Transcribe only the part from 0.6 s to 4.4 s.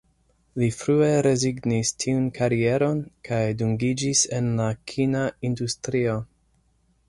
Li frue rezignis tiun karieron, kaj dungiĝis